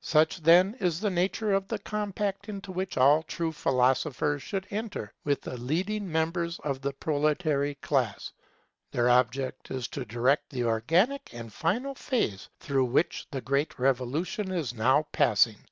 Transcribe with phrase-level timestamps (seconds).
[0.00, 5.14] Such, then, is the nature of the compact into which all true philosophers should enter
[5.22, 8.32] with the leading members of the proletary class.
[8.90, 14.50] Their object is to direct the organic and final phase through which the Great Revolution
[14.50, 15.64] is now passing.